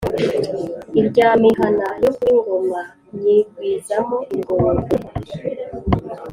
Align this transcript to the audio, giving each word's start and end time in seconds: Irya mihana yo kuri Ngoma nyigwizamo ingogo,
Irya 0.99 1.27
mihana 1.41 1.87
yo 2.03 2.09
kuri 2.17 2.35
Ngoma 2.43 2.81
nyigwizamo 3.19 4.17
ingogo, 4.35 4.69